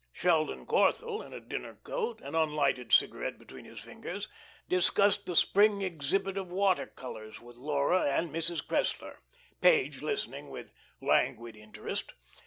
[0.11, 4.27] Sheldon Corthell, in a dinner coat, an unlighted cigarette between his fingers,
[4.67, 8.65] discussed the spring exhibit of water colors with Laura and Mrs.
[8.65, 9.17] Cressler,
[9.61, 12.15] Page listening with languid interest.